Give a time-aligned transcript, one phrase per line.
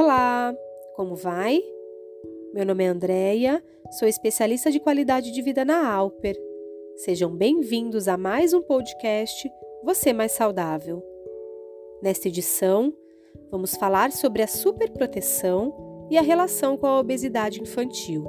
[0.00, 0.54] Olá,
[0.94, 1.60] como vai?
[2.54, 3.60] Meu nome é Andreia,
[3.98, 6.36] sou especialista de qualidade de vida na Alper.
[6.98, 9.50] Sejam bem-vindos a mais um podcast
[9.82, 11.02] Você Mais Saudável.
[12.00, 12.94] Nesta edição,
[13.50, 18.24] vamos falar sobre a superproteção e a relação com a obesidade infantil.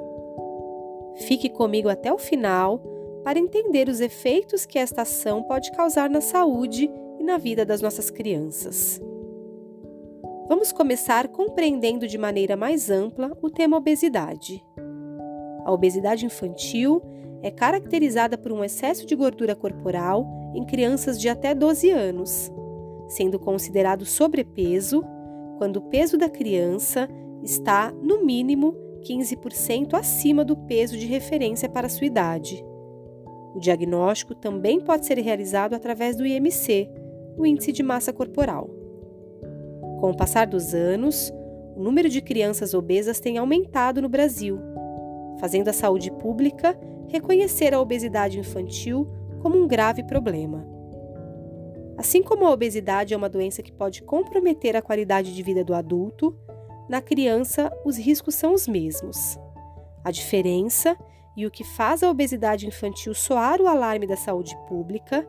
[1.18, 2.82] Fique comigo até o final
[3.22, 6.90] para entender os efeitos que esta ação pode causar na saúde
[7.20, 9.00] e na vida das nossas crianças.
[10.50, 14.60] Vamos começar compreendendo de maneira mais ampla o tema obesidade.
[15.64, 17.00] A obesidade infantil
[17.40, 22.50] é caracterizada por um excesso de gordura corporal em crianças de até 12 anos,
[23.06, 25.04] sendo considerado sobrepeso
[25.56, 27.08] quando o peso da criança
[27.44, 28.74] está, no mínimo,
[29.08, 32.60] 15% acima do peso de referência para sua idade.
[33.54, 36.90] O diagnóstico também pode ser realizado através do IMC,
[37.38, 38.79] o Índice de Massa Corporal.
[40.00, 41.30] Com o passar dos anos,
[41.76, 44.58] o número de crianças obesas tem aumentado no Brasil,
[45.38, 46.74] fazendo a saúde pública
[47.08, 49.06] reconhecer a obesidade infantil
[49.42, 50.66] como um grave problema.
[51.98, 55.74] Assim como a obesidade é uma doença que pode comprometer a qualidade de vida do
[55.74, 56.34] adulto,
[56.88, 59.38] na criança os riscos são os mesmos.
[60.02, 60.96] A diferença
[61.36, 65.28] e o que faz a obesidade infantil soar o alarme da saúde pública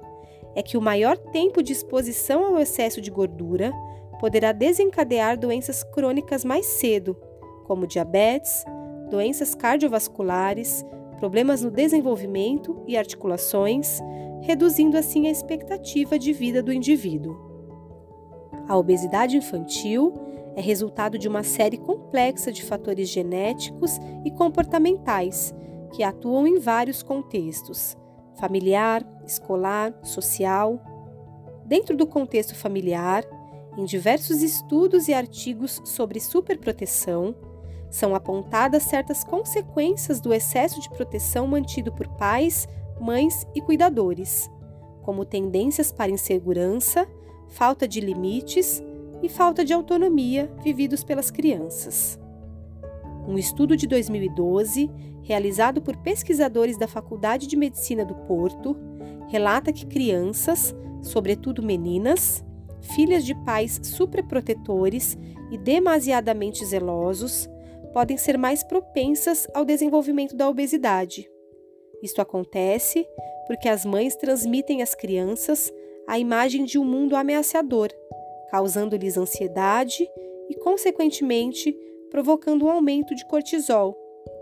[0.56, 3.74] é que o maior tempo de exposição ao excesso de gordura
[4.22, 7.18] poderá desencadear doenças crônicas mais cedo,
[7.66, 8.64] como diabetes,
[9.10, 10.86] doenças cardiovasculares,
[11.18, 14.00] problemas no desenvolvimento e articulações,
[14.42, 17.36] reduzindo assim a expectativa de vida do indivíduo.
[18.68, 20.14] A obesidade infantil
[20.56, 25.52] é resultado de uma série complexa de fatores genéticos e comportamentais
[25.94, 27.98] que atuam em vários contextos:
[28.40, 30.80] familiar, escolar, social.
[31.66, 33.26] Dentro do contexto familiar,
[33.78, 37.36] em diversos estudos e artigos sobre superproteção,
[37.90, 42.68] são apontadas certas consequências do excesso de proteção mantido por pais,
[43.00, 44.50] mães e cuidadores,
[45.02, 47.08] como tendências para insegurança,
[47.50, 48.82] falta de limites
[49.22, 52.20] e falta de autonomia vividos pelas crianças.
[53.28, 54.90] Um estudo de 2012,
[55.22, 58.76] realizado por pesquisadores da Faculdade de Medicina do Porto,
[59.28, 62.44] relata que crianças, sobretudo meninas,
[62.82, 65.18] filhas de pais superprotetores
[65.52, 67.50] e demasiadamente zelosos,
[67.94, 71.30] podem ser mais propensas ao desenvolvimento da obesidade.
[72.02, 73.06] Isto acontece
[73.48, 75.72] porque as mães transmitem às crianças
[76.08, 77.90] a imagem de um mundo ameaçador,
[78.50, 80.10] causando-lhes ansiedade
[80.50, 81.78] e, consequentemente,
[82.10, 83.96] provocando um aumento de cortisol,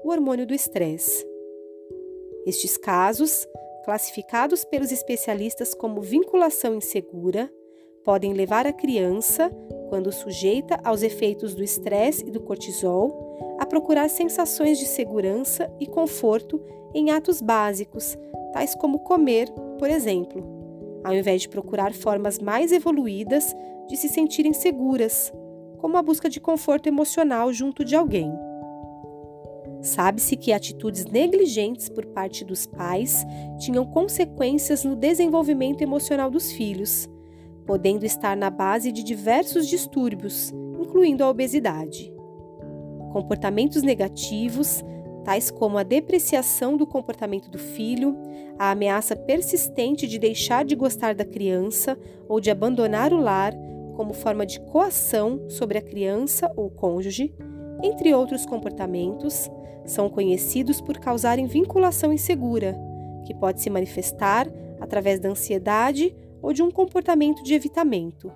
[0.04, 1.28] o hormônio do estresse.
[2.46, 3.48] Estes casos,
[3.84, 7.52] classificados pelos especialistas como vinculação insegura,
[8.10, 9.52] podem levar a criança,
[9.88, 15.86] quando sujeita aos efeitos do estresse e do cortisol, a procurar sensações de segurança e
[15.86, 16.60] conforto
[16.92, 18.18] em atos básicos,
[18.52, 20.44] tais como comer, por exemplo,
[21.04, 23.56] ao invés de procurar formas mais evoluídas
[23.88, 25.32] de se sentirem seguras,
[25.78, 28.34] como a busca de conforto emocional junto de alguém.
[29.84, 33.24] Sabe-se que atitudes negligentes por parte dos pais
[33.60, 37.08] tinham consequências no desenvolvimento emocional dos filhos,
[37.70, 42.12] podendo estar na base de diversos distúrbios, incluindo a obesidade.
[43.14, 44.84] Comportamentos negativos,
[45.24, 48.18] tais como a depreciação do comportamento do filho,
[48.58, 51.96] a ameaça persistente de deixar de gostar da criança
[52.28, 53.54] ou de abandonar o lar
[53.96, 57.32] como forma de coação sobre a criança ou cônjuge,
[57.84, 59.48] entre outros comportamentos,
[59.86, 62.76] são conhecidos por causarem vinculação insegura,
[63.28, 64.48] que pode se manifestar
[64.80, 68.32] através da ansiedade ou de um comportamento de evitamento.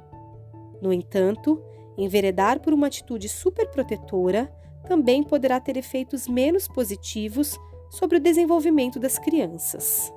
[0.81, 1.61] No entanto,
[1.97, 4.51] enveredar por uma atitude superprotetora
[4.87, 7.57] também poderá ter efeitos menos positivos
[7.89, 10.11] sobre o desenvolvimento das crianças.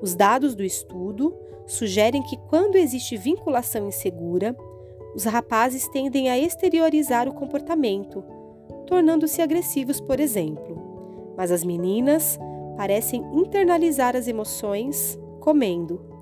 [0.00, 1.36] Os dados do estudo
[1.66, 4.56] sugerem que, quando existe vinculação insegura,
[5.14, 8.22] os rapazes tendem a exteriorizar o comportamento,
[8.86, 12.38] tornando-se agressivos, por exemplo, mas as meninas
[12.76, 16.17] parecem internalizar as emoções comendo.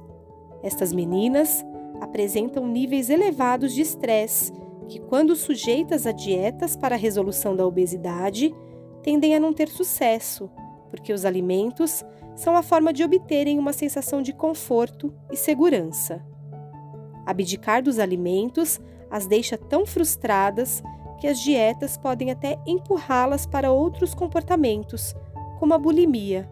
[0.66, 1.64] Estas meninas
[2.00, 4.52] apresentam níveis elevados de estresse
[4.88, 8.52] que, quando sujeitas a dietas para a resolução da obesidade,
[9.00, 10.50] tendem a não ter sucesso,
[10.90, 12.04] porque os alimentos
[12.34, 16.20] são a forma de obterem uma sensação de conforto e segurança.
[17.24, 20.82] Abdicar dos alimentos as deixa tão frustradas
[21.20, 25.14] que as dietas podem até empurrá-las para outros comportamentos,
[25.60, 26.50] como a bulimia,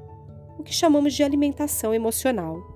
[0.56, 2.74] o que chamamos de alimentação emocional.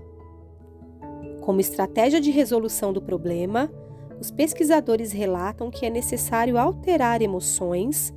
[1.48, 3.72] Como estratégia de resolução do problema,
[4.20, 8.12] os pesquisadores relatam que é necessário alterar emoções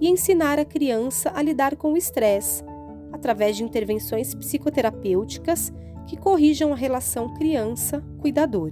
[0.00, 2.62] e ensinar a criança a lidar com o estresse,
[3.10, 5.72] através de intervenções psicoterapêuticas
[6.06, 8.70] que corrijam a relação criança-cuidador.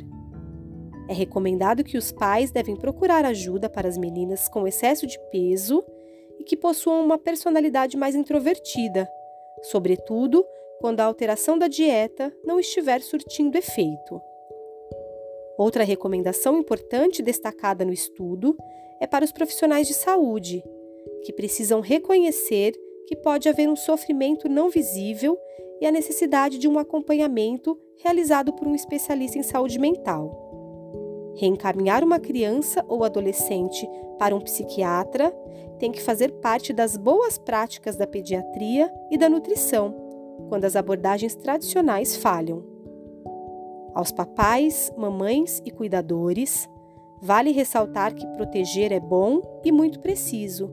[1.08, 5.82] É recomendado que os pais devem procurar ajuda para as meninas com excesso de peso
[6.38, 9.08] e que possuam uma personalidade mais introvertida,
[9.60, 10.46] sobretudo
[10.80, 14.20] quando a alteração da dieta não estiver surtindo efeito.
[15.56, 18.56] Outra recomendação importante destacada no estudo
[19.00, 20.62] é para os profissionais de saúde,
[21.24, 22.72] que precisam reconhecer
[23.06, 25.38] que pode haver um sofrimento não visível
[25.80, 30.40] e a necessidade de um acompanhamento realizado por um especialista em saúde mental.
[31.36, 33.88] Reencaminhar uma criança ou adolescente
[34.18, 35.30] para um psiquiatra
[35.78, 40.03] tem que fazer parte das boas práticas da pediatria e da nutrição,
[40.48, 42.62] quando as abordagens tradicionais falham.
[43.94, 46.68] Aos papais, mamães e cuidadores,
[47.22, 50.70] vale ressaltar que proteger é bom e muito preciso,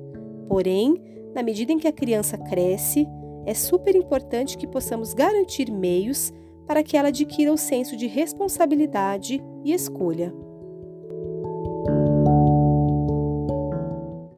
[0.48, 0.96] porém,
[1.34, 3.08] na medida em que a criança cresce,
[3.46, 6.32] é super importante que possamos garantir meios
[6.68, 10.34] para que ela adquira o senso de responsabilidade e escolha.